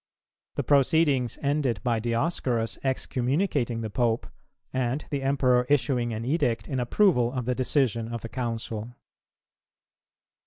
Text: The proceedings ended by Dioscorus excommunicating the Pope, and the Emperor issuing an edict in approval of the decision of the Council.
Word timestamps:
The 0.55 0.63
proceedings 0.63 1.37
ended 1.43 1.79
by 1.83 1.99
Dioscorus 1.99 2.79
excommunicating 2.83 3.81
the 3.81 3.91
Pope, 3.91 4.25
and 4.73 5.05
the 5.11 5.21
Emperor 5.21 5.67
issuing 5.69 6.11
an 6.11 6.25
edict 6.25 6.67
in 6.67 6.79
approval 6.79 7.31
of 7.31 7.45
the 7.45 7.53
decision 7.53 8.11
of 8.11 8.21
the 8.21 8.29
Council. 8.29 8.95